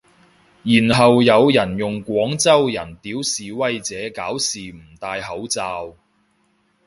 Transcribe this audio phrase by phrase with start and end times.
[0.63, 5.95] 然後有人用廣州人屌示威者搞事唔戴口罩